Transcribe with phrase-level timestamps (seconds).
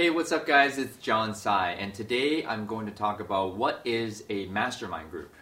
[0.00, 0.78] Hey, what's up, guys?
[0.78, 5.34] It's John Sai, and today I'm going to talk about what is a mastermind group.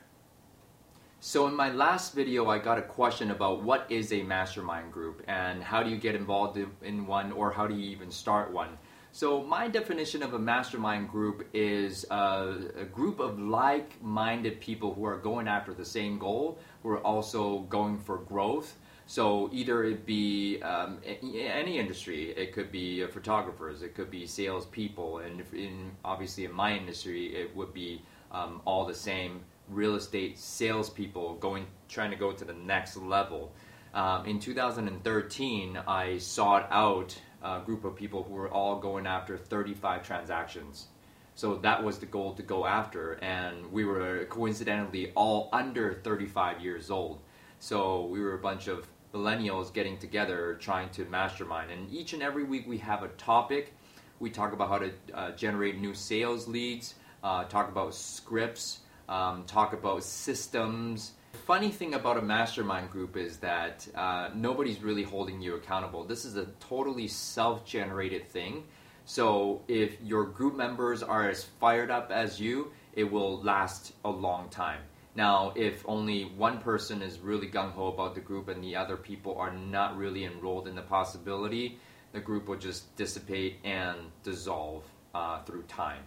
[1.21, 5.23] So, in my last video, I got a question about what is a mastermind group
[5.29, 8.77] and how do you get involved in one or how do you even start one.
[9.13, 14.93] So, my definition of a mastermind group is a, a group of like minded people
[14.93, 18.75] who are going after the same goal, who are also going for growth
[19.11, 24.27] so either it be um, any industry, it could be uh, photographers, it could be
[24.27, 29.95] salespeople, and in, obviously in my industry, it would be um, all the same real
[29.95, 33.51] estate salespeople going trying to go to the next level.
[33.95, 39.39] Um, in 2013, I sought out a group of people who were all going after
[39.39, 40.89] 35 transactions.
[41.35, 46.61] So that was the goal to go after, and we were coincidentally all under 35
[46.61, 47.21] years old.
[47.59, 48.87] So we were a bunch of
[49.19, 51.71] millennials getting together trying to mastermind.
[51.71, 53.75] And each and every week we have a topic.
[54.21, 59.45] We talk about how to uh, generate new sales leads, uh, talk about scripts, um,
[59.45, 61.13] talk about systems.
[61.33, 66.05] The funny thing about a mastermind group is that uh, nobody's really holding you accountable.
[66.05, 68.65] This is a totally self generated thing.
[69.05, 74.11] So if your group members are as fired up as you, it will last a
[74.11, 74.81] long time.
[75.19, 78.97] Now, if only one person is really gung ho about the group and the other
[78.97, 81.81] people are not really enrolled in the possibility,
[82.13, 84.85] the group will just dissipate and dissolve
[85.17, 86.05] uh, through time.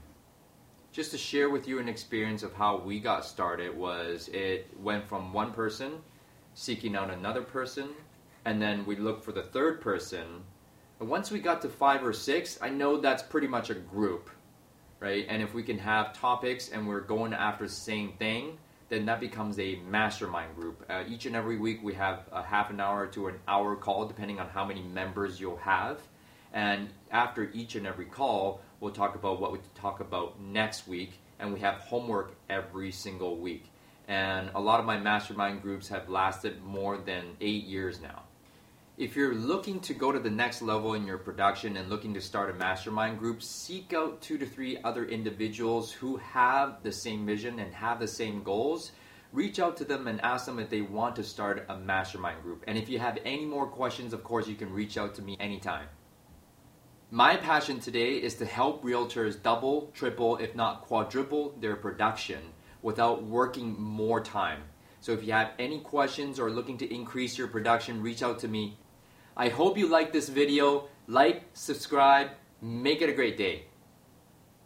[0.93, 5.05] Just to share with you an experience of how we got started was it went
[5.05, 5.91] from one person
[6.53, 7.89] seeking out another person,
[8.45, 10.41] and then we looked for the third person.
[11.01, 14.29] And once we got to five or six, I know that's pretty much a group,
[15.01, 15.25] right?
[15.27, 18.57] And if we can have topics and we're going after the same thing,
[18.91, 20.83] then that becomes a mastermind group.
[20.89, 24.05] Uh, each and every week we have a half an hour to an hour call,
[24.05, 26.01] depending on how many members you'll have.
[26.51, 31.13] And after each and every call, we'll talk about what we talk about next week,
[31.39, 33.63] and we have homework every single week.
[34.09, 38.23] And a lot of my mastermind groups have lasted more than eight years now
[39.01, 42.21] if you're looking to go to the next level in your production and looking to
[42.21, 47.25] start a mastermind group, seek out two to three other individuals who have the same
[47.25, 48.91] vision and have the same goals.
[49.33, 52.63] Reach out to them and ask them if they want to start a mastermind group.
[52.67, 55.35] And if you have any more questions, of course, you can reach out to me
[55.39, 55.87] anytime.
[57.09, 63.23] My passion today is to help realtors double, triple, if not quadruple their production without
[63.23, 64.61] working more time.
[64.99, 68.47] So if you have any questions or looking to increase your production, reach out to
[68.47, 68.77] me
[69.41, 70.87] I hope you like this video.
[71.07, 72.27] Like, subscribe,
[72.61, 73.63] make it a great day.